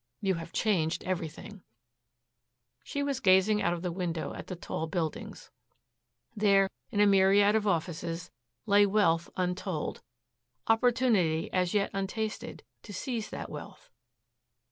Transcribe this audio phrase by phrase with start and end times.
[0.19, 1.61] You have changed everything."
[2.83, 5.51] She was gazing out of the window at the tall buildings.
[6.35, 8.31] There, in a myriad of offices,
[8.65, 10.01] lay wealth untold,
[10.65, 13.91] opportunity as yet untasted to seize that wealth.